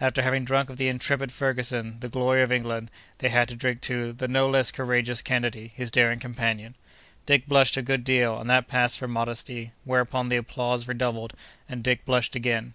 After 0.00 0.22
having 0.22 0.44
drunk 0.44 0.70
to 0.70 0.74
the 0.74 0.88
"intrepid 0.88 1.30
Ferguson, 1.30 1.98
the 2.00 2.08
glory 2.08 2.42
of 2.42 2.50
England," 2.50 2.90
they 3.18 3.28
had 3.28 3.46
to 3.46 3.54
drink 3.54 3.80
to 3.82 4.12
"the 4.12 4.26
no 4.26 4.48
less 4.48 4.72
courageous 4.72 5.22
Kennedy, 5.22 5.70
his 5.72 5.92
daring 5.92 6.18
companion." 6.18 6.74
Dick 7.26 7.46
blushed 7.46 7.76
a 7.76 7.82
good 7.82 8.02
deal, 8.02 8.40
and 8.40 8.50
that 8.50 8.66
passed 8.66 8.98
for 8.98 9.06
modesty; 9.06 9.70
whereupon 9.84 10.30
the 10.30 10.36
applause 10.36 10.88
redoubled, 10.88 11.32
and 11.68 11.84
Dick 11.84 12.04
blushed 12.04 12.34
again. 12.34 12.74